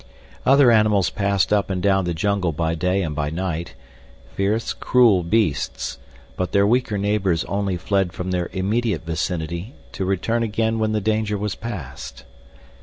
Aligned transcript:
Other 0.47 0.71
animals 0.71 1.11
passed 1.11 1.53
up 1.53 1.69
and 1.69 1.79
down 1.79 2.05
the 2.05 2.15
jungle 2.15 2.51
by 2.51 2.73
day 2.73 3.03
and 3.03 3.13
by 3.15 3.29
night—fierce, 3.29 4.73
cruel 4.73 5.21
beasts—but 5.21 6.51
their 6.53 6.65
weaker 6.65 6.97
neighbors 6.97 7.43
only 7.45 7.77
fled 7.77 8.11
from 8.11 8.31
their 8.31 8.49
immediate 8.51 9.05
vicinity 9.05 9.75
to 9.91 10.03
return 10.03 10.41
again 10.41 10.79
when 10.79 10.93
the 10.93 11.01
danger 11.01 11.37
was 11.37 11.53
past. 11.53 12.23